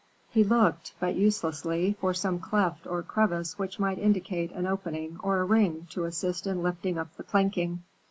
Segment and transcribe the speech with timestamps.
[0.31, 5.39] He looked, but uselessly, for some cleft or crevice which might indicate an opening or
[5.41, 7.83] a ring to assist in lifting up the planking.